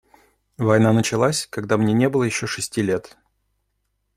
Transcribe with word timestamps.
Война 0.57 0.93
началась, 0.93 1.45
когда 1.45 1.77
мне 1.77 1.93
не 1.93 2.09
было 2.09 2.23
еще 2.23 2.47
шести 2.47 2.81
лет. 2.81 3.19